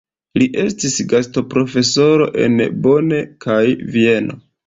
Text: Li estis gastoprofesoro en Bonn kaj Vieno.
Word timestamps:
Li 0.41 0.45
estis 0.61 0.95
gastoprofesoro 1.11 2.27
en 2.45 2.57
Bonn 2.87 3.13
kaj 3.47 3.61
Vieno. 3.97 4.41